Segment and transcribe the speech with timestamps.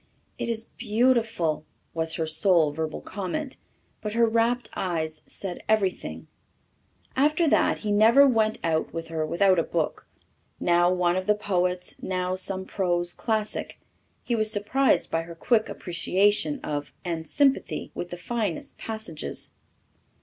[0.39, 1.63] "It is beautiful,"
[1.93, 3.57] was her sole verbal comment,
[4.01, 6.25] but her rapt eyes said everything.
[7.15, 10.07] After that he never went out with her without a book
[10.59, 13.79] now one of the poets, now some prose classic.
[14.23, 19.53] He was surprised by her quick appreciation of and sympathy with the finest passages.